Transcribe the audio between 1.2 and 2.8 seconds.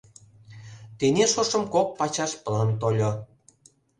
шошым кок пачаш план